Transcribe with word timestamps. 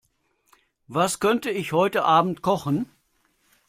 Was 0.87 1.19
könnte 1.19 1.51
ich 1.51 1.73
heute 1.73 2.03
Abend 2.05 2.41
kochen? 2.41 2.89